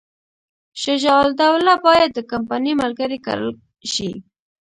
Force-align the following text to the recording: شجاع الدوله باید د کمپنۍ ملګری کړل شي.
شجاع 0.81 1.19
الدوله 1.27 1.73
باید 1.85 2.09
د 2.13 2.19
کمپنۍ 2.31 2.73
ملګری 2.81 3.19
کړل 3.25 3.51
شي. 3.93 4.11